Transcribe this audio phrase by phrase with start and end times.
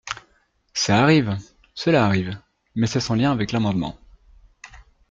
[0.73, 1.37] Ça arrive!
[1.75, 2.35] Cela arrive,
[2.73, 3.95] mais c’est sans lien avec l’amendement.